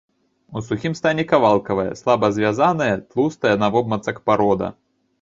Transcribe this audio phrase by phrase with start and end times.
[0.59, 4.77] У сухім стане кавалкавая, слаба звязаная, тлустая навобмацак парода.